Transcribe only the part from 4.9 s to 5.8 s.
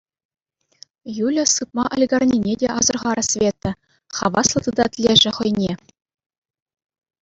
лешӗ хӑйне.